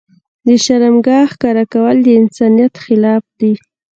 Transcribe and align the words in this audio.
د 0.45 0.47
شرمګاه 0.63 1.25
ښکاره 1.31 1.63
کول 1.73 1.95
د 2.03 2.07
انسانيت 2.21 2.73
خلاف 2.83 3.23
دي. 3.39 3.53